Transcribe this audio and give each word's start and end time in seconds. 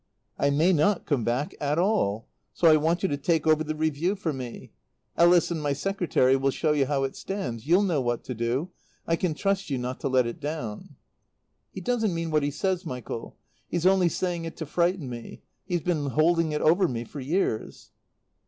"I 0.39 0.49
may 0.49 0.73
not 0.73 1.05
come 1.05 1.23
back 1.23 1.53
at 1.61 1.77
all. 1.77 2.27
So 2.53 2.67
I 2.67 2.75
want 2.75 3.03
you 3.03 3.09
to 3.09 3.17
take 3.17 3.45
over 3.45 3.63
the 3.63 3.75
Review 3.75 4.15
for 4.15 4.33
me. 4.33 4.71
Ellis 5.15 5.51
and 5.51 5.61
my 5.61 5.73
secretary 5.73 6.35
will 6.35 6.49
show 6.49 6.71
you 6.71 6.87
how 6.87 7.03
it 7.03 7.15
stands. 7.15 7.67
You'll 7.67 7.83
know 7.83 8.01
what 8.01 8.23
to 8.23 8.33
do. 8.33 8.71
I 9.05 9.15
can 9.15 9.35
trust 9.35 9.69
you 9.69 9.77
not 9.77 9.99
to 9.99 10.07
let 10.09 10.25
it 10.25 10.39
down." 10.39 10.95
"He 11.71 11.81
doesn't 11.81 12.15
mean 12.15 12.31
what 12.31 12.41
he 12.41 12.49
says, 12.49 12.83
Michael. 12.83 13.37
He's 13.69 13.85
only 13.85 14.09
saying 14.09 14.45
it 14.45 14.57
to 14.57 14.65
frighten 14.65 15.07
me. 15.07 15.43
He's 15.65 15.81
been 15.81 16.07
holding 16.07 16.51
it 16.51 16.61
over 16.63 16.87
me 16.87 17.03
for 17.03 17.19
years. 17.19 17.91